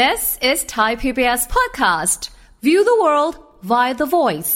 [0.00, 2.30] This is Thai PBS podcast.
[2.62, 4.52] View the world via the voice.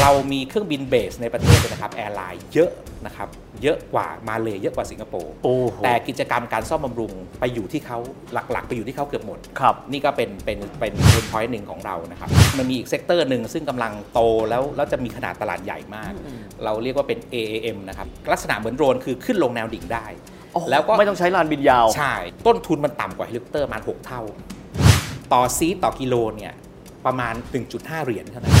[0.00, 2.70] เรามีเครื่องบิน base ในประเทศเลยนะครับ airline เยอะ
[3.06, 3.28] นะครับ
[3.62, 7.98] เยอะกว่ามาเลยเยอะกว่าสิงคโปร์โอ้โห แต่กิจกรรมการซ่อมบำรุงไปอยู่ที่เขา
[8.32, 12.28] หลักๆ ไปอยู่ที่เขาเกือบหมด ครับ นี่ก็เป็นเป็นเป็นเป็น point หนึ่งของเรานะครับ
[12.58, 16.12] มันมีอีก sector หนึ่งซึ่งกำลังโตแล้วแล้วจะมีขนาดตลาดใหญ่มาก
[16.64, 20.06] เราเรียกว่าเป็น AAM นะครับลักษณะเหมือนโดรนคือขึ้นลงแนวดิ่งได้
[20.70, 22.14] แล้วก็ไม่ต้องใช้ลานบินยาว ใช่
[22.46, 24.22] ต้นทุนมันต่ำกว่าเฮลิคอปเตอร์ประมาณ 6 เท่า
[25.32, 26.52] ต่อ seat ต่อกิโลเนี่ย
[27.06, 27.34] ประมาณ
[27.70, 28.54] 1.5 เหรียญเท่านั้น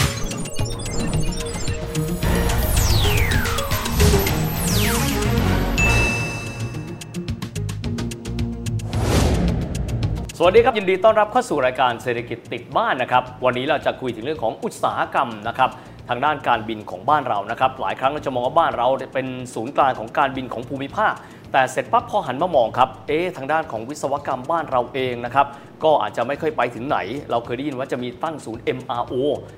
[10.40, 15.70] สวัสดีครับ ยินดีต้อนรับเข้าสู่รายการเศรษฐกิจติดบ้านนะครับ วันนี้เราจะคุยถึงเรื่องของอุตสาหกรรมนะครับ
[16.08, 21.14] ทางด้านการบินของบ้านเรานะครับ หลายครั้งเราจะมองว่าบ้านเราเป็นศูนย์กลางของการบินของภูมิภาค
[21.52, 25.46] แต่เสร็จปั๊บพอหันมามองครับเอ๊ะทางด้านของวิศวกรรมบ้านเราเองนะครับ
[25.84, 26.98] ก็อาจจะไม่ค่อยไปถึงไหน
[27.30, 29.12] เราเคยได้ยินว่าจะมีตั้งศูนย์ MRO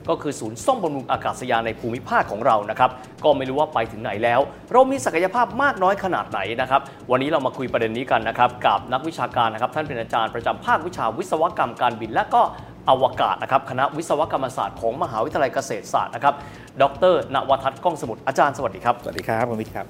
[0.08, 2.90] ก็คือศูนย์ซ่อมบำรุงอากาศยานในภูมิภาคของเรานะครับ
[3.24, 4.40] ก็ไม่รู้ว่าไปถึงไหนแล้ว
[4.72, 12.42] เรามีศักยภาพมากน้อยขนาดไหนนะครับวันนี้เรามาคุยประเด็นนี้กันนะครับกับนักวิชาการนะครับท่านเป็นอาจารย์ประจำภาควิชาวิศวกรรมการบินและก็
[12.88, 16.34] อวกาศนะครับคณะวิศวกรรมศาสตร์ของมหาวิทยาลัยเกษตรศาสตร์นะครับ
[16.82, 19.86] ดรนวทัศน์ก้องสมุทรอาจารย์สวัสดีครับ สวัสดีครับคุณวิทย์ครับ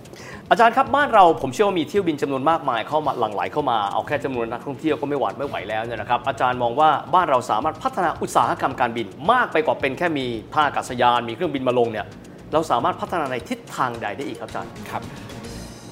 [0.50, 12.06] อาจารย์ครับบ้านเราผมเชื่อว่ามีเที่ยวบินจำนวนมากมายเข้ามาหลั่งไหลเข้ามาเอาแค่จำนวนนักท่องเที่ยวก็ไม่หวาดไม่ไหวแล้วเนี่ยนะครับอาจารย์มองว่าบ้านเราสามารถพัฒนาอุตสาหกรรมการบิน มากไปกว่าเป็นแค่มีท่าอากาศยานมีเครื่องบินมาลงเนี่ย
[12.52, 15.02] เราสามารถพัฒนาในทิศทางใดได้อีกครับอาจารย์ครับ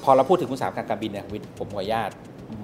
[0.03, 2.11] พอเราพูดถึงอุตสาหกรรมการบินเนี่ยคุณวิทย์ผมขออนุญาต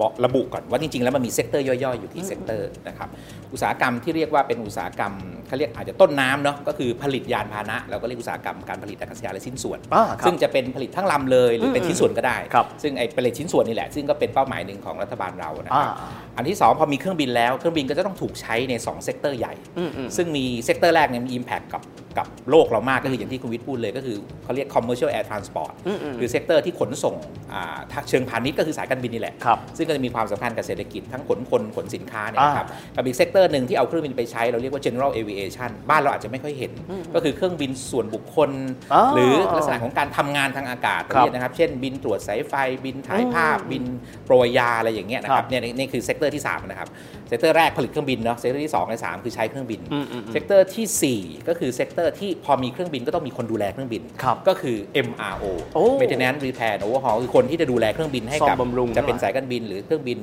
[0.02, 3.10] บอกระบุก่อนว่าจริงๆ แล้วมันมี sector ย่อยๆ อยู่ที่ sector นะครับ
[3.54, 5.14] อุตสาหกรรมที่เรียกว่าเป็นอุตสาหกรรม
[5.48, 21.81] เขาเรียกอาจจะต้นน้ำเนาะก็คือผลิตยานพาหนะเราก็เรียกอุตสาหกรรมการผลิตอากาศยานและชิ้นส่วน อ่าครับซึ่งจะเป็นผลิตทั้งลำเลยหรือเป็นอืมชิ้นส่วนก็ได้ ครับ ซึ่งไอ้ผลิตชิ้นส่วนนี่แหละ ซึ่งก็เป็นเป้าหมายหนึ่งของรัฐบาลเรานะครับอ่าอันที่สองพอมีเครื่องบินแล้ว เครื่องบินก็จะต้องถูกใช้ใน 2 sector ใหญ่ อืมอืม ซึ่งมี sector แรกเนี่ยมี impact กับ
[22.18, 27.16] กับโลกเรามากก็คืออย่างที่คุณวิทย์พูดเลยก็คือเขาเรียก commercial air transport อืมอืมหรือ sector ที่ขนส่ง
[27.53, 36.72] อ่าทางเชิงพาณิชย์ก็คือสายการบินนี่แหละครับซึ่งก็จะมีความสำคัญกับเศรษฐกิจทั้งขนคนขนสินค้าเนี่ยนะครับอ่ากับอีก sector หนึ่งที่เอาเครื่องบินไปใช้เราเรียกว่า general aviation บ้านเราอาจจะไม่ค่อยเห็น
[37.16, 38.50] ก็คือเครื่องบินส่วนบุคคล
[38.94, 42.54] อ๋อหรือลักษณะของการทำงานทางอากาศครับเรียกนะครับเช่นบินตรวจสายไฟ
[42.86, 43.84] บินถ่ายภาพบิน
[44.25, 46.90] โปรยยาอะไรอย่างเงี้ยนะคครัรับบเนี่ยนี่คือ sector ที่สามนะครับ
[47.28, 54.78] sector แรกผลิตเครื่องบินเนาะ sector ที่สองและสามคือใช้เครื่องบินอืมอืมอืม sector ที่ 4 ก็คือ sector ที่พอมีเครื่องบินก็ต้องมีคนดูแลเครื่องบินครับก็คือ
[55.08, 55.46] MRO
[55.76, 60.20] โอ้ Maintenance Repair and Overhaul คือคนที่จะดูแลเครื่องบินให้กับซ่อมบำรุงจะเป็นทั้งหลายสายการบินหรือเครื่องบิน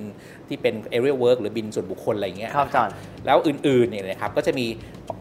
[0.48, 2.94] ที่เป็น aerial work หรือบินส่วนบุคคลอะไรอย่างเงี้ยครับอาจารย์
[3.26, 4.66] แล้วอื่นๆเนี่ยนะครับก็จะมี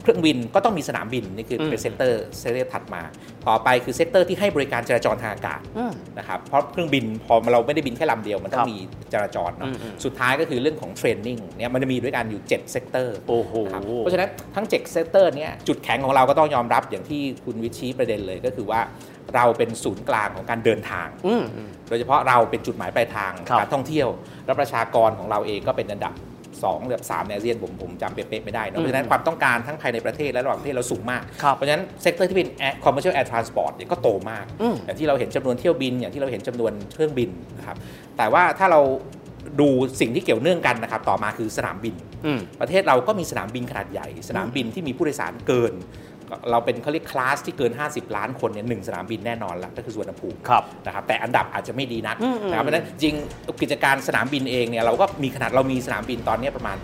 [0.04, 3.02] เครื่องบินก็ต้องมีสนามบินนี่คือเป็นอืม sector sector ถัดมา
[3.48, 8.78] ต่อไปคือ sector ที่ให้บริการจราจรทางอากาศอืมนะครับเพราะเครื่องบินพอเราไม่ได้บินแค่ลำเดียวมันต้อครังบมี
[9.14, 18.82] จราจรเนาะอืมอืมสุดท้ายก็คือเรื่องของ training เนี่ยมันจะมีด้วยกันอยู่7 sector โอ้โหนะครับเพราะฉะนั้นทั้ง7 sector เนี่ยจุดแข็งของเราก็ต้องยอมรับอย่างที่คุณวิทย์ชี้ประเด็นเลยก็คือว่า
[19.36, 24.08] เราเป็นศูนย์กลางของการเดินทางอืมอืมโดยเฉพาะเราเป็นจุดหมายปลายทางครับการท่องเที่ยว
[24.46, 26.14] และประชากรของเราเองก็เป็นอันดับ
[26.70, 37.78] 2หรือ3ในอาเซียนผมผมจำเป๊ะๆไม่ได้เนอะเพราะฉะนั้นความต้องการทั้งภายในประเทศและระหว่างประเทศเราสูงมากครับเพราะฉะนั้น sector ที่เป็น air- commercial air transport เนี่ยก็โตมากอืมอย่างที่เราเห็นจำนวนเที่ยวบิน อย่างที่เราเห็นจำนวนเครื่องบินนะครับ
[38.18, 38.82] แต่ว่าถ้าเรา
[39.60, 41.96] ดูสิ่งที่เกี่ยวเนื่องกันนะครับต่อมาคือสนามบิน
[42.26, 45.74] อืมประเทศเราก็มีสนามบินขนาดใหญ่ สนามบินที่มีผู้โดยสารเกิน
[46.52, 53.16] เราเป็นเขาเรียกคลาสที่เกิน 50 ล้านคนเนี่ยหนึ่งสนามบินแน่นอนละก็คือสุวรรณภูมิครับนะครับแต่อันดับอาจจะไม่ดีนักอืมอืมนะครับเพราะฉะนั้นจริง
[53.62, 56.78] กิจการสนามบินเองเนี่ยเราก็มีขนาดเรามีสนามบินตอนเนี้ยประมาณ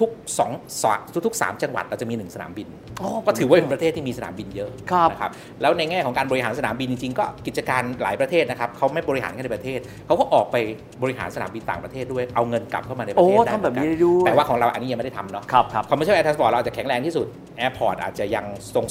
[0.00, 0.50] ทุกๆสอง
[0.82, 2.68] สองทุกๆ 3 จังหวัดเราจะมีหนึ่งสนามบิน
[3.00, 5.30] อ๋อก็ถือว่าเป็นประเทศที่มีสนามบินเยอะครับนะครับ
[5.60, 10.56] แล้วในแง่ของการบริหารสนามบินจริงๆก็กิจการหลายประเทศนะครับเขาไม่บริหารแค่ในประเทศเขาก็ออกไป
[11.02, 17.26] บริหารสนามบินต่างประเทศด้วยเอาเงินกลับเข้ามาในประเทศโอ้ได้ทำแบบนี้เหมือได้ด้วยแต่ว่าของเราอันนี้ยังไม่ได้ทำเนาะครับครับ commercial air transport เราอาจจะแข็งแรงที่สุด
[17.58, 18.44] airport อาจจะยัง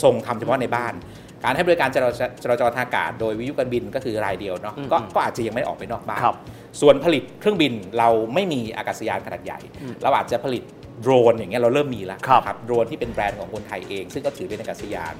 [0.03, 0.93] ทรงๆทำเฉพาะในบ้าน
[1.43, 6.37] การให้บริการจราจรจราจรทางอากาศโดยวิทยุการบินก็คือรายเดียวเนาะอืมก็อืมก็อาจจะยังไม่ได้ออกไปนอกบ้านครับ
[6.81, 9.59] ส่วนผลิตเครื่องบินเราไม่มีอากาศยานขนาดใหญ่
[10.03, 10.63] เราอาจจะผลิต
[11.01, 15.15] โดรนอย่างเงี้ยเราเริ่มมีแล้วครับนะโดรนที่เป็นแบรนด์ของคนไทยเอง ซึ่งก็ถือเป็นอากาศยาน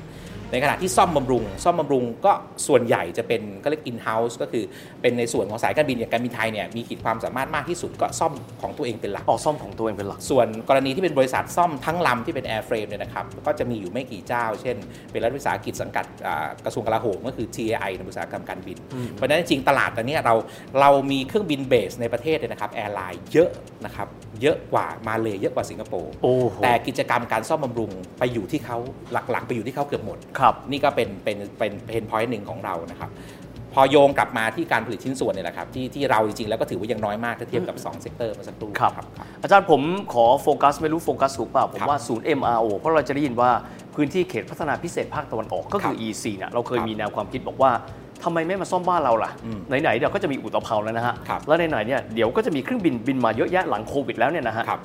[0.52, 2.34] ในขณะที่ซ่อมบำรุง ซ่อมบำรุงก็
[2.68, 4.64] ส่วนใหญ่จะเป็นก็เรียก in house ก็คือ
[5.02, 14.76] เป็นในส่วนของสายการบินอย่างการบินไทยเนี่ยมีขีดความสามารถมากที่สุดก็ซ่อมของตัวเองเป็นหลักออกซ่อมของตัวเองเป็นหลัก ส่วนกรณีที่เป็นบริษัทซ่อมทั้งลำที่เป็น Airframe เนี่ยนะครับก็จะมีอยู่ไม่กี่เจ้า เช่น
[15.12, 18.78] เป็นรัฐวิสาหกิจสังกัดอ่ากระทรวงกลาโหมก็คือ TAI ในอุตสาหกรรมการบิน
[19.14, 20.36] เพราะฉะนั้นจริงๆตลาดตอนเนี้ยเรา
[20.80, 23.50] เรามีเครื่องบิน base ในประเทศเนี่ยนะครับ airline เยอะ
[23.86, 24.08] นะครับ
[24.42, 28.78] เยอะกว่ามาเลเยอะกว่าสิงคโปร์โอ้โหแต่กิจกรรมการซ่อมบำรุงไปอยู่ที่เขา
[29.12, 33.10] หลักๆ ไปอยู่ที่เขาเกือบหมดครับ นี่ก็เป็นเป็นเป็น pain point หนึ่งของเรานะครับ
[33.74, 39.08] พอโยงกลับมาที่การผลิตชิ้นส่วนเนี่ยแหละครับที่ที่เราจริงๆแล้วก็ถือว่ายังน้อยมากถ้าเทียบกับ 2 sector เมื่อสักครู่ครับครับ
[39.42, 39.82] อาจารย์ผม
[40.14, 43.50] ขอโฟกัสไม่รู้โฟกัสถูกเปล่า ผมครับว่าศูนย์ MRO เพราะเราจะได้ยินว่า
[43.96, 47.72] พื้นที่เขตพัฒนาพิเศษภาคตะวันออกก็คือครับ EEC เนี่ยเราเคยครับมีแนวความคิดบอกว่า
[48.24, 54.82] ทำไมไม่มาซ่อมบ้านเราล่ะอืมไหนๆเดี๋ยวก็จะมีอู่ตะเภาแล้วนะฮะครับแล้วไหนๆเนี่ยเดี๋ยวก็จะมีเครื่องบินบินมาเยอะแยะหลังโควิดแล้วเนี่ยนะฮะครับ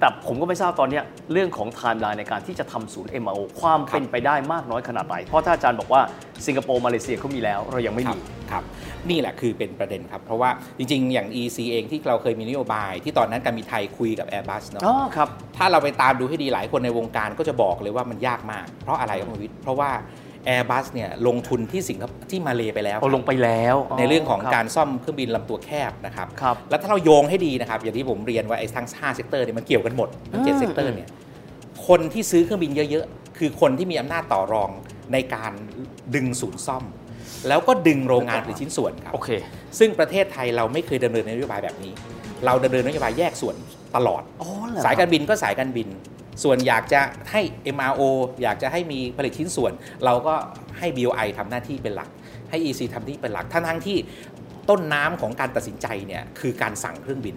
[0.00, 6.00] แต่ผมก็ไม่ทราบตอนเนี้ยเรื่องของไทม์ไลน์ในการที่จะทำศูนย์ MRO ความครับเป็นไปได้มากน้อยขนาดไหน เพราะถ้าอาจารย์บอกว่า
[6.46, 8.64] สิงคโปร์มาเลเซียเขามีแล้วเรายังไม่มีครับครับ
[9.10, 19.90] นี่แหละคือเป็นประเด็นครับ เพราะว่าจริงๆ อย่าง EEC เองที่เราเคยมีนโยบาย ที่ตอนนั้นการบินไทยคุยกับ Airbus เนาะอ๋อครับถ้าเราไปตามดูให้ดีหลายคนในวงการก็จะบอกเลยว่ามันยากมาก เพราะอะไรครับคุณวิทย์เพราะว่า
[20.48, 31.08] Airbus เนี่ยลงทุนที่สิงคโปร์ที่มาเลไปแล้วเอาลงไปแล้วในเรื่องของคบการซ่อมเครื่องบินลำตัวแคบนะครับครับแล้วถ้าเราโยงให้ดีนะครับ อย่างที่ผมเรียนว่าไอ้ทั้ง5 sector เนี่ยมันเกี่ยวกันหมดทั้งเจ็ดอืม sector เนี่ย
[31.88, 34.70] คนที่ซื้อเครื่องบินเยอะๆ คือคนที่มีอำนาจต่อรอง
[35.12, 35.52] ในการ
[36.14, 36.84] ดึงศูนย์ซ่อม
[37.48, 39.30] แล้วก็ดึงโรงงานผลิตชิ้นส่วนครับโอเค
[39.78, 41.92] ซึ่งประเทศไทยเราไม่เคยดำเนินนโยบายแบบนี้
[42.44, 43.56] เราดำเนินนโยบายแยกส่วน
[43.96, 45.88] ตลอดอ๋อเหรอสายการบินก็สายการบิน
[46.42, 47.00] ส่วนอยากจะ
[47.30, 47.42] ให้
[47.76, 48.02] MRO
[48.42, 49.72] อยากจะให้มีผลิตชิ้นส่วน
[50.04, 50.34] เราก็
[50.78, 52.08] ให้ BOI ทำหน้าที่เป็นหลัก
[52.50, 53.98] ให้ EC ทำหน้าที่เป็นหลักทั้งทั้งที่
[54.70, 57.36] ต้นน้ำของการตัดสินใจเนี่ยคือการสั่งเครื่องบิน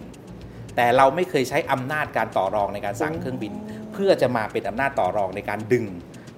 [0.76, 3.52] แต่เราไม่เคยใช้อำนาจการต่อรองในการสั่งเครื่องบิน
[3.92, 5.86] เพื่อจะมาเป็นอำนาจต่อรองในการดึง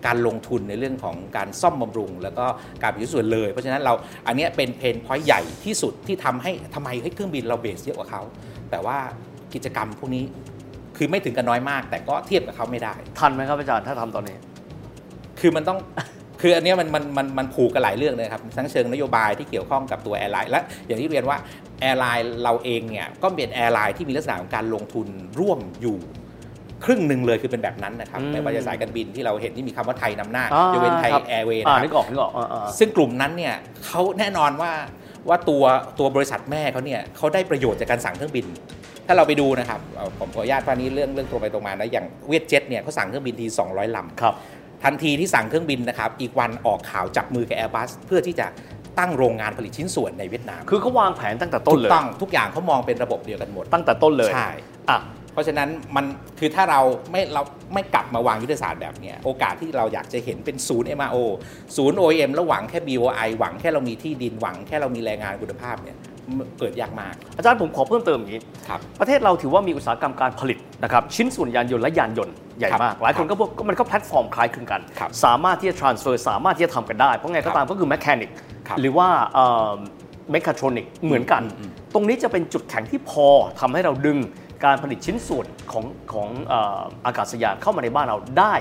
[0.07, 2.45] การลงทุนในเรื่องของการซ่อมบำรุง แล้วก็
[2.83, 3.95] การผลิตส่วนเลย เพราะฉะนั้นเรา
[4.27, 8.23] อันนี้เป็น pain point ใหญ่ที่สุดที่ทำให้ทำไมเฮ้เครื่องบินเรา base เยอะกว่าเขา
[8.71, 8.99] แต่ว่า
[9.55, 10.25] กิจกรรมพวกนี้
[11.03, 14.37] คือไม่ถึงกันน้อยมาก แต่ก็เทียบกับเขาไม่ได้ ทันไหมครับอาจารย์ถ้าทำตอนนี้
[15.41, 15.79] คือมันต้อง
[16.41, 21.37] คืออันเนี้ยมันมันมันมันผูกกันหลายเรื่องเลยครับทั้งเชิงนโยบายที่เกี่ยวข้องกับตัว airline และอย่างที่เรียนว่า
[21.81, 25.07] airline เราเองเนี่ยก็เป็น airline ที่มีลักษณะของการลงทุน
[25.41, 25.97] ร่วมอยู่
[26.85, 33.55] ครึ่งหนึ่งเลยคือเป็นแบบนั้นนะครับอืมไม่ว่าจะสายการบินที่เราเห็นที่มีคำว่าไทยนำหน้าอ่ายกเว้นไทยครับ Airways อ่านะครับนึกออกนึกออกอ่าอ่าซึ่งกลุ่มนั้นเนี่ย
[33.87, 34.73] เขาแน่นอนว่า
[35.29, 35.65] ว่าตัว
[35.99, 38.47] ตัวบริษัทแม่เขาเนี่ยเขาได้ประโยชน์จากการสั่งเครื่องบิน
[39.07, 44.35] ถ้าเราไปดูนะครับเอาผมขออนุญาตว่านี้เรื่องเรื่องตรงไปตรงมานะอย่างเวียดเจ็ตเนี่ยเขาสั่งเครื่องบินที 200ลำครับ
[44.85, 48.47] ทันทีที่สั่งเครื่องบินนะครับอีกวันออกข่าวจับมือกับ Airbus เพื่อที่จะ
[48.99, 54.51] ตั้งโรงงานผลิตชิ้นส่วนในเวียดนาม คือเขาวางแผนตั้งแต่ต้ถูนกเลยต้องทุกอย่างเขามองเป็นระบบเดียวกันหมด ตั้งแต่ต้นเลยใช่
[54.91, 54.99] อะ
[55.33, 56.05] เพราะฉะนั้นมัน
[56.39, 57.43] คือถ้าเราไม่เรา
[57.75, 61.17] ไม่กลับมาวางยุทธศาสตร์แบบเนี้ยโอกาสที่เราอยากจะเห็นเป็นศูนย์ MRO
[61.77, 66.12] ศูนย์ OEM แล้วหวังแค่ BOI หวังแค่เรามีที่ดินหวังแค่เรามีแรงงานคุณภาพเนี่ยมัน
[66.59, 78.31] เกิดยากมาก อาจารย์ผมขอเพิ่มเติมอย่างนี้ครับประเทศเราถือว่ามีอุตสาหกรรมการผลิตนะครับชิ้นส่วนยานยนต์และยานยนต์ใหญ่ครับมาก หลายคนก็บอกก็มันก็แพลตฟอร์มคล้ายคลึงกันครับสามารถที่จะ transfer สามารถที่จะทำกันได้ เพราะไงก็ตามก็คือ mechanic
[78.69, 79.09] ครับหรือว่า
[80.31, 83.27] เมคาทรอนิกเหมือนกันอืมอืมตรงนี้จะเป็นจุดแข็งที่พอ
[83.61, 84.19] ทำให้เราดึง
[84.65, 88.55] การผลิตชิ้นส่วนของของเอ่ออากาศยานเข้ามาในบ้านเราได้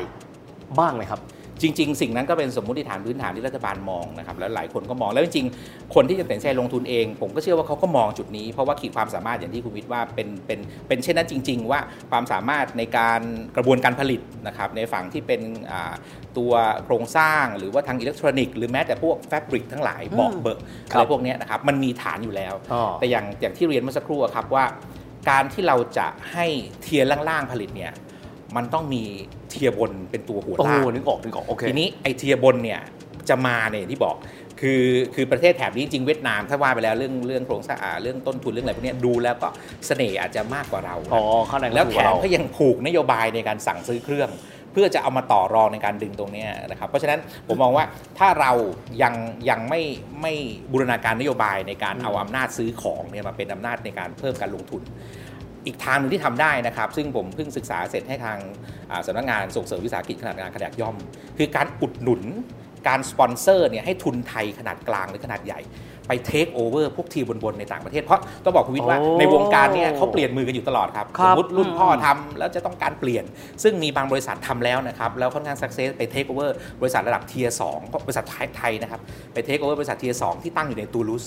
[0.80, 1.20] บ้างไหมครับ
[1.62, 11.80] จริง ๆ สิ่งนั้นก็เป็นสมมติฐานพื้นฐานที่รัฐบาลมองนะครับแล้วหลายคนก็มองแล้วจริงๆคนที่จะตัดสินใจลงทุนเอง ผมก็เชื่อว่าเขาก็มองจุดนี้ เพราะว่าขีดความสามารถอย่างที่คุณวิทย์ว่าเป็นเป็นเป็นเช่นนั้นจริง ๆ ว่า
[12.12, 13.22] ความสามารถในการ
[13.56, 15.42] กระบวนการผลิตนะครับในฝั่งที่เป็น
[15.72, 15.94] อ่า
[16.38, 16.54] ตัว
[16.86, 20.60] โครงสร้างหรือว่าทางอิเล็กทรอนิกส์หรือแม้แต่พวก fabric ทั้งหลายเบาะเบิกอะไร
[20.92, 24.66] ครับไรพวกเนี้ยนะครับมันมีฐานอยู่แล้วอ๋อแต่อย่างอย่างที่เรียนเมื่อสักครู่อะครับว่า
[25.30, 26.46] การที่เราจะให้
[26.82, 27.92] tier ล่างๆผลิตเนี่ย
[28.56, 29.04] มันต้องมี
[29.50, 32.82] tier บนเป็นตัวหัวโอ้ล่างนึกออกนึกออกโอเคทีนี้ไอ tier บนเนี่ย
[33.30, 34.16] จะมาเนี่ยที่บอก
[34.62, 34.84] คือ
[35.16, 39.48] คือประเทศแถบนี้จริงๆเวียดนามถ้าว่าไปแล้วเรื่องเรื่องโครงสร้างอ่าเรื่องต้นทุนเรื่องอะไรพวกเนี้ยดูแล้วก็
[39.88, 44.30] เสน่ห์อาจจะมากกว่าเราอ๋อข้างในก็แล้วถูแถกกว่ามเราก็ยังผูกนโยบายในการสั่งซื้อเครื่อง
[44.74, 47.86] เพื่อจะเอามาต่อรองในการดึงตรงเนี้ยนะครับเพราะฉะนั้นผมมองว่า
[48.20, 48.52] ถ้าเรา
[49.02, 49.14] ยัง
[49.50, 49.82] ยังไม่
[50.22, 50.34] ไม่
[50.72, 54.82] บูรณาการนโยบายในการเอาอำนาจซื้อของเนี่ยมาเป็นอำนาจในการเพิ่มการลงทุน
[55.66, 58.38] อีกทางหนึ่งที่ทำได้นะครับ ซึ่งผมเพิ่งศึกษาเสร็จให้ทาง
[58.92, 60.96] อ่าสำนักงานส่งเสริมวิสาหกิจขนาดกลางขนาดย่อม
[61.38, 62.22] คือการอุดหนุน
[62.88, 65.62] การสปอนเซอร์เนี่ยให้ทุนไทยขนาดกลางหรือขนาดใหญ่
[66.08, 73.24] ไปเทคโอเวอร์พวกทีมบน ๆ ในต่างประเทศ เพราะต้องบอกคุณวิทย์ว่าโอ้ในวงการเนี่ยเขาเปลี่ยนมือกันอยู่ตลอดครับครัสบมมติรุ่นอืมพ่อทำแล้วจะต้องการเปลี่ยน
[73.64, 78.26] ซึ่งมีบางบริษัททำแล้วนะครับ แล้วค่อนข้าง success ไป take over บริษัทระดับ tier สองบริษัท
[78.58, 79.02] ไทยนะครับ
[79.34, 81.24] ไป take over บริษัท tier สองที่ตั้งอยู่ในตูลูส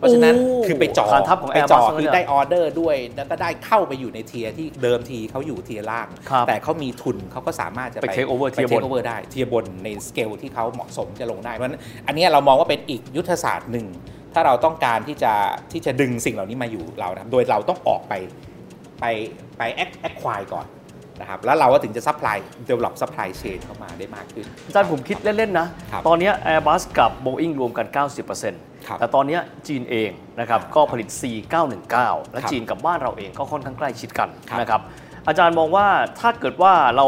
[0.00, 8.84] เพราะฉะนั้นโอ้คือไปจ่อฐานทัพของไปจ่อ Airbus คือเนี่ยได้ออเดอร์ด้วย แล้วก็ได้เข้าไปอยู่ใน tier ที่เดิมทีเขาอยู่ tier ล่าง ครับแต่เขามีทุนเขาก็สามารถจะไป take over ไป tier บน take
[8.84, 13.86] over ได้ tier บนในสเกลที่เขาเหมาะสมจะลงได้ เพราะฉะนั้นอันเนี้ยเรามองว่าเป็นอีกยุทธศาสตร์หนึ่ง
[14.34, 15.32] ถ้าเราต้องการที่จะ
[15.72, 18.14] ที่จะดึงสิ่งเหล่านี้มาอยู่เรานะครับโดยเราต้องออกไป
[19.00, 19.04] ไป
[19.58, 20.66] ไป ac acquire ก่อน
[21.20, 27.86] นะครับแล้วเราก็ถึงจะ supply develop supply chain เข้ามาได้มากขึ้น อาจารย์ผมคิดเล่น ๆ นะ ครับตอนเนี้ย Airbus กับ Boeing รวมกัน
[28.36, 30.10] 90%ครับแต่ตอนเนี้ยจีนเอง
[30.40, 31.96] นะครับครับก็ผลิต C919
[32.32, 34.80] และครับจีนกับบ้านเราเองก็ค่อนข้างใกล้ชิดกันครับ นะครับ
[35.28, 35.86] อาจารย์มองว่า
[36.20, 37.06] ถ้าเกิดว่าเรา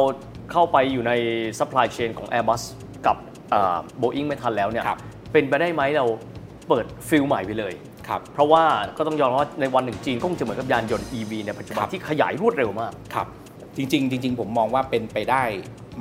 [0.53, 1.13] เข้าไปอยู่ใน
[1.59, 2.63] supply chain ของ Airbus
[3.07, 3.17] กับ
[3.53, 4.99] อ่า Boeing ไม่ทันแล้วเนี่ยครับ
[5.33, 6.07] เป็นไปได้ไหมเรา
[6.69, 7.75] เปิด field ใหม่ไปเลย
[8.09, 8.65] ครับ เพราะว่า
[8.97, 13.27] ก็ต้องยอมรับว่าในวันหนึ่งจีนก็คงจะเหมือนกับยานยนต์ EV ในปัจจุบันครับ ที่ขยายรวดเร็วมาก ครับ
[13.77, 15.43] จริง ๆ จริง ๆ ผมมองว่าเป็นไปได้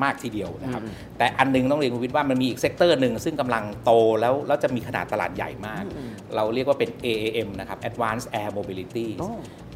[0.04, 5.84] มากทีเดียวนะครับอืมแต่อันหนึงต้องเรียนคุณวิทย์ว่ามันมีอีก sector หนึ่งซึ่งกำลังโตแล้วแล้วจะมีขนาดตลาดใหญ่มาก
[6.36, 9.30] เราเรียกว่าเป็น AAM นะครับ Advanced Air Mobility โอ้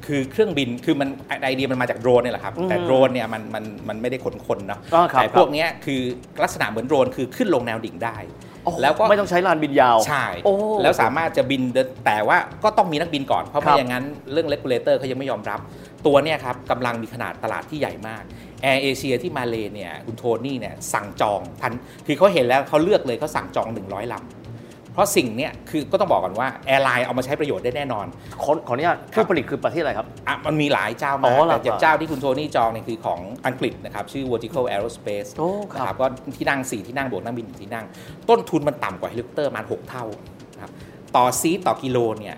[0.06, 1.10] คือเครื่องบินคือมัน
[1.44, 6.02] ไอเดียมันมาจากโดรนเนี่ยแหละครับอืมแต่โดรนเนี่ยมันมันมันไม่ได้ขนคนเนาะอ่าครับแต่พวกเนี้ยคือ
[6.44, 8.18] ลักษณะเหมือนโดรนคือขึ้นลงแนวดิ่งได้
[8.66, 15.60] อ๋อแล้วก็ไม่ต้องใช้ลานบินยาวใช่โอ้แล้วสามารถจะบินเดินแต่ว่าก็ต้องมีนักบินก่อนเพราะครัไม่อย่างนั้นเรื่อง regulator เขายังไม่ยอมรับ
[16.06, 18.24] ตัวเนี่ยครับกำลังมีขนาดตลาดที่ใหญ่มาก
[18.62, 21.74] แอร์เอเชียที่มาเลเนี่ยคุณโทนี่เนี่ยสั่งจองทัน
[22.08, 28.06] คือเขาเห็นแล้วเขาเลือกเลยเขาสั่งจอง 100ลำเพราะสิ่งเนี้ยคือก็ต้องบอกก่อนว่า airline เอามาใช้ประโยชน์ได้แน่นอน
[28.44, 36.08] ขอขออนุญาตครับผู้ผลิตคือประเทศอะไรครับอะมันมีหลายเจ้าอ๋มาอกเหรอแต่อย่างเจ้าที่คุณโทนี่จองเนี่ยคือของอังกฤษนะครับชื่อ Vertical Aerospace โอ้ครับนะครับก็
[36.38, 37.86] ที่นั่ง 4 ที่นั่งบวกนักบินหนึ่งที่นั่ง
[38.30, 40.06] ต้นทุนมันต่ำกว่าเฮลิคอปเตอร์ประมาณ6เท่า
[40.54, 40.72] นะครับ
[41.16, 42.36] ต่อ seat ต่อกิโลเนี่ย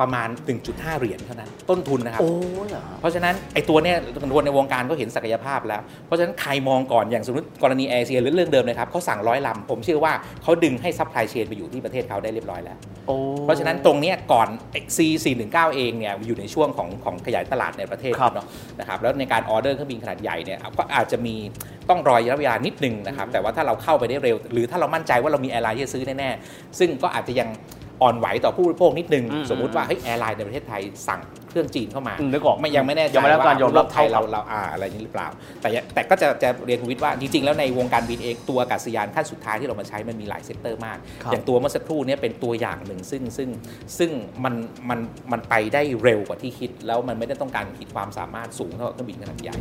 [0.00, 0.28] ประมาณ
[0.64, 2.30] 1.5 เหรียญเท่านั้น ต้นทุนนะครับ โอ้
[2.68, 3.96] เหรอ เพราะฉะนั้นไอ้ตัวเนี้ย
[4.36, 10.12] คนในวงการก็เห็นศักยภาพแล้ว เพราะฉะนั้นใครมองก่อนอย่างสมมติกรณีแอร์เอเชียหรือเรื่องเดิมเลยครับเขาสั่งร้อยลำ ผมเชื่อว่า
[10.42, 12.76] เขาดึงให้ supply chain ไปอยู่ที่ประเทศเขาได้เรียบร้อยแล้ว
[13.06, 14.48] โอ้ เพราะฉะนั้นตรงเนี้ยก่อน
[14.96, 18.46] C 4 1 9 เองเนี่ยอยู่ในช่วงของของขยายตลาดในประเทศครับ เนาะ
[18.80, 21.34] นะครับแล้วในการออเดอร์เครื่องบินขนาดใหญ่เนี่ยก็อาจจะมี
[21.90, 27.48] ต้องรอระยะเวลานิดนึงนะครับแต่ว่าถ้าเราเข้าไปได้เร็ว หรือถ้าเรามั่นใจว่าเรามี airline ที่จะซื้อแน่ๆซึ่งก็อาจจะยัง
[28.02, 35.28] อ่อนไหวต่อผู้บริโภคนิดนึงอืมสมมุติว่าเฮ้ย airline ในประเทศไทยสั่งเครื่องจีนเข้ามาอืมนึกออกไม่ยังไม่แน่ใจยังไม่ได้รับการยอมรับไทยเราเท่ากับเราอ่าอะไรนี้หรือเปล่า
[35.60, 43.48] แต่ยังแต่ก็จะจะเรียนคุณวิทย์ว่าจริงๆ แล้วในวงการบินเองตัวอากาศยานขั้นสุดท้ายที่เรามาใช้มันมีหลาย sector มากครับอย่างตัวเมื่อสักครู่เนี้เป็นตัวอย่างหนึ่งซึ่งซึ่ง
[43.98, 44.10] ซึ่ง
[44.44, 44.54] มัน
[44.88, 44.98] มัน
[45.32, 49.56] มันไปได้เร็วกว่าที่คิด แล้วมันไม่ได้ต้องการขีดความสามารถสูงเท่ากับเครื่องบินขนาดใหญ่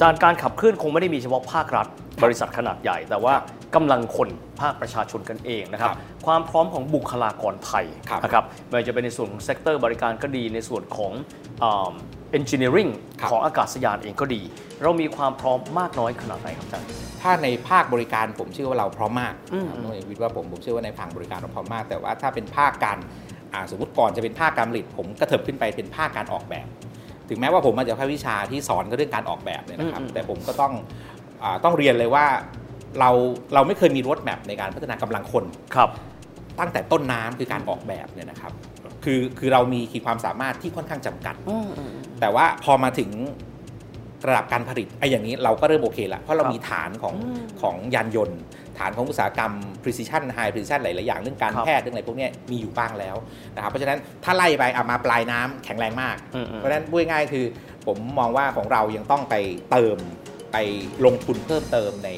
[0.00, 1.86] อาจารย์การขับเคลื่อนคงไม่ได้มีเฉพาะภาครัฐ
[2.24, 3.34] บริษัทขนาดใหญ่ แต่ว่า
[3.74, 4.28] กำลังคน
[4.60, 11.12] ภาคประชาชนกันเองนะครับครับความพร้อมของบุคลากรไทยครับนะครับไม่ว่าจะเป็นในส่วนของ sector บริการก็ดีในส่วนของ
[11.60, 12.88] engineering
[13.20, 14.42] ครับของอากาศยานเองก็ดี
[14.82, 16.88] เรามีความพร้อมมากน้อยขนาดไหนครับอาจารย์
[17.22, 22.98] ถ้าในภาคบริการผมเชื่อว่าเราพร้อมมากอืมน้องเอกวิทย์ว่าผมผมเชื่อว่าในฝั่งบริการเราพร้อมมาก แต่ว่าถ้าเป็นภาคการ
[23.52, 26.66] อ่าสมมติก่อนจะเป็นภาคการผลิต ผมกระเถิบขึ้นไปเป็นภาคการออกแบบ
[27.28, 30.72] ถึงแม้ว่าผมมาจากภาควิชาที่สอนก็เรื่องการออกแบบเนี่ยนะครับอืมอืมแต่ผมก็ต้อง
[31.42, 32.26] อาต้องเรียนเลยว่า
[32.98, 33.10] เรา
[33.54, 35.44] เราไม่เคยมีรถแมพในการพัฒนากำลังคน
[35.74, 35.90] ครับ
[36.58, 38.52] ตั้งแต่ต้นน้ำคือการออกแบบเนี่ยนะครับ
[39.04, 41.34] คือคือเรามีขีดความสามารถที่ค่อนข้างจำกัด
[42.20, 43.10] แต่ว่าพอมาถึง
[44.28, 47.14] ระดับการผลิตไอ้อย่างนี้เราก็เริ่มโอเคละเพราะเราครับมีฐานของ
[47.62, 48.40] ของยานยนต์
[48.78, 53.16] ฐานของอุตสาหกรรม precision high precision หลาย ๆ อย่างเรื่องการครับแพทย์เรื่องอะไรพวกเนี้ยมีอยู่บ้างแล้ว
[53.54, 57.44] นะครับเพราะฉะนั้นถ้าไล่ไปเอามาปลายน้ำแข็งแรงมากอืมๆเพราะฉะนั้นพูดง่ายๆคือ
[57.86, 59.34] ผมมองว่าของเรายังต้องไป
[59.70, 59.96] เติม
[60.52, 60.56] ไป
[61.04, 62.10] ลงทุนเพิ่มเติมใน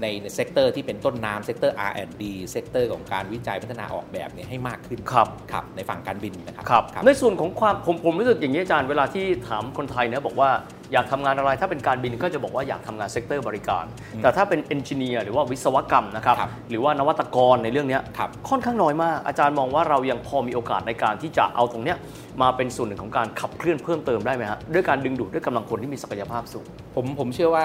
[0.00, 10.50] ในใน sector ที่เป็นต้นน้ำ sector R&D เซกเตอร์ของการวิจัยพัฒนาออกแบบเนี่ยให้มากขึ้นครับครับในฝั่งการบินนะครับครับครับในส่วนของความผมผมรู้สึกอย่างนี้อาจารย์เวลาที่ถามคนไทยเนี่ยบอกว่า
[10.92, 13.84] อยากทำงานอะไรถ้าเป็นการบินก็จะบอกว่าอยากทำงาน sector บริการ
[14.22, 21.96] แต่ถ้าเป็น engineer หรือว่าวิศวกรรมนะครับครับหรือว่านวัตกรในเรื่องเนี้ยครับค่อนข้างน้อยมาก อาจารย์มองว่าเรายังพอมีโอกาสในการที่จะเอาตรงเนี้ย
[22.42, 27.64] มาเป็นส่วนหนึ่งของการขับเคลื่อนเพิ่มเติมได้ไหมฮะด้วยการดึงดูดด้วยกำลังคนที่มีศักยภาพสูงผมผมเชื่อว่า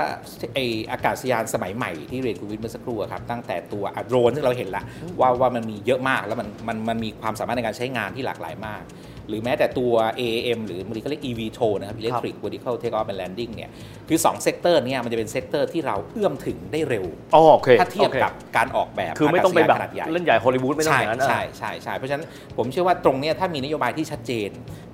[0.53, 0.59] ไอ้
[0.91, 4.83] อากาศยานสมัยใหม่ที่เรียนคุณวิทย์เมื่อสักครู่อะครับตั้งแต่ตัวอะโดรนที่เราเห็นละ
[5.19, 8.81] ว่าว่ามันมีเยอะมากแล้วมันมันมันมีความสามารถในการใช้งานที่หลากหลายมาก
[9.31, 13.69] หรือแม้แต่ตัว AAM หรือมันเขาเรียก eVTOL นะครับ Electric Vertical Take Off and Landing เนี่ย
[14.09, 22.25] คือ2 sector เนี่ยมันจะเป็น sector ที่เราเอื้อมถึงได้เร็วอ๋อโอเคถ้าเทียบโอคกับการออกแบบคือไม่ต้องไปแบบอากาศยานขนาดใหญ่เล่นใหญ่ฮอลลีวูดไม่ต้องใช่อย่างนั้นใช่ใช่ใช่เพราะฉะนั้น
[22.57, 24.49] ผมเชื่อว่าตรงเนี้ยถ้ามีนโยบายที่ชัดเจน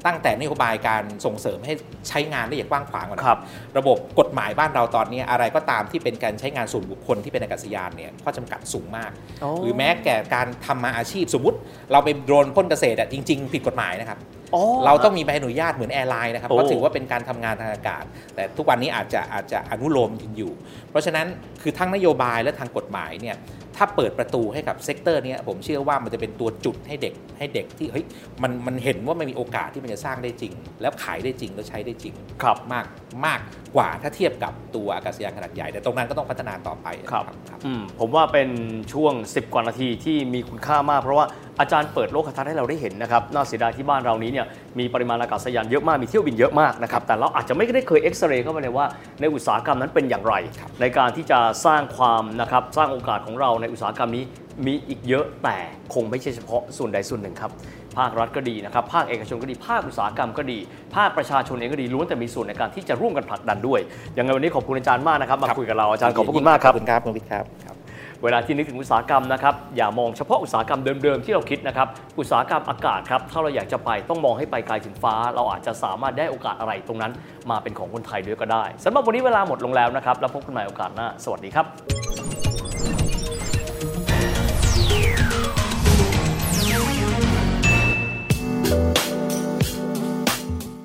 [0.06, 1.74] ตั้งแต่นโยบายการส่งเสริมให้
[2.10, 3.40] ใช้งานได้อย่างกว้างขวางก่อนนะครับ
[3.78, 9.12] ระบบกฎหมายบ้านเราตอนนี้อะไรก็ตามที่เป็นการใช้งานส่วนบุคคลที่เป็นอากาศยานเนี่ยข้อจำกัดสูงมาก
[9.42, 11.58] โอ้หรือแม้แต่การทำมาอาชีพสมมติ
[11.92, 14.20] เราไปโดรนพ่นเกษตรอะจริง ๆ ผิดกฎหมายนะครับ
[14.56, 18.04] อ๋อเราต้องมีใบอนุญาตเหมือน airline นะครับโอ้เพราะถือว่าเป็นการทำงานทางอากาศ
[18.36, 20.52] แต่ทุกวันนี้อาจจะอาจจะอนุโลมอยู่
[20.90, 21.28] เพราะฉะนั้น
[21.62, 23.36] คือทั้งนโยบายและทางกฎหมายเนี่ย
[23.78, 28.06] ถ้าเปิดประตูให้กับ sector เนี้ยผมเชื่อว่ามันจะเป็นตัวจุดให้เด็กให้เด็กที่เฮ้ย
[28.44, 32.86] มันมันเห็นว่ามันมีโอกาสที่มันจะสร้างได้จริง แล้วขายได้จริงแล้วใช้ได้จริงครับมาก
[33.26, 33.40] มาก
[33.76, 38.50] กว่าถ้าเทียบกับตัวอากาศยานขนาดใหญ่ แต่ตรงนั้นก็ต้องพัฒนาต่อไปครับครับอืมผมว่าเป็น
[38.94, 41.26] ช่วง 10 กว่านาทีที่มีคุณค่ามาก เพราะว่า
[41.60, 44.46] อาจารย์เปิดโลกทัศน์ให้เราได้เห็นนะครับน่าเสียดายที่บ้านเรานี้เนี่ย
[44.80, 48.86] มีปริมาณอากาศยานเยอะมากมีเที่ยวบินเยอะมากนะครับแต่เราอาจจะไม่ได้เคยเอ็กซเรย์เข้าไปเลยว่า
[49.22, 54.24] ในอุตสาหกรรมนั้นเป็นอย่างไรครับในการที่จะสร้างความนะครับสร้างโอกาสของเราในอุตสาหกรรมนี้
[54.66, 55.58] มีอีกเยอะแต่
[55.94, 57.52] คงไม่ใช่เฉพาะส่วนใดส่วนหนึ่งครับ
[57.98, 60.58] ภาครัฐก็ดีนะครับภาคเอกชนก็ดีภาคอุตสาหกรรมก็ดี
[60.96, 63.80] ภาคประชาชนเองก็ดีล้วนแต่มีส่วนในการที่จะร่วมกันผลักดันด้วย
[64.18, 67.67] ยังไงวันนี้ขอบคุณอาจารย์มากนะครับมาคุยกับเราอาจารย์ขอบพระคุณมากครับขอบคุณครับคุณวิทย์ครับครับ
[68.24, 71.88] เวลาที่นึกถึงอุตสาหกรรมนะครับอย่ามองเฉพาะอุตสาหกรรมเดิมๆที่เราคิดนะครับ
[72.20, 77.12] อุตสาหกรรมอากาศครับถ้าเราอยากจะไปต้องมองให้ไปไกลถึงฟ้า เราอาจจะสามารถได้โอกาสอะไรตรงนั้น
[77.50, 81.66] มาเป็นของคนไทยด้วยก็ได้สำหรับวันนี้เวลาหมดลงแล้วนะครับแล้วพบกันใหม่โอกาสหน้าสวัสดีครับ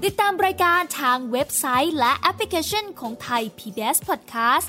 [0.04, 4.68] ติดตามรายการทางเว็บไซต์และแอปพลิเคชันของไทย PBS Podcast